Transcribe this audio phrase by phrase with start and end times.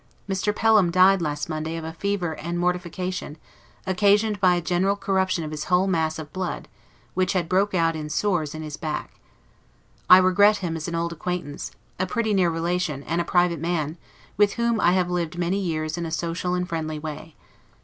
[0.27, 0.51] Mr.
[0.55, 3.37] Pelham died last Monday of a fever and mortification,
[3.85, 6.67] occasioned by a general corruption of his whole mass of blood,
[7.13, 9.13] which had broke out into sores in his back.
[10.09, 11.69] I regret him as an old acquaintance,
[11.99, 13.99] a pretty near relation, and a private man,
[14.37, 17.35] with whom I have lived many years in a social and friendly way.